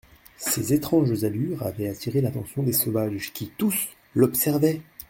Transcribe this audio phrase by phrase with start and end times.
[0.39, 4.81] Ses étranges allures avaient attiré l'attention des sauvages, qui, tous, l'observaient.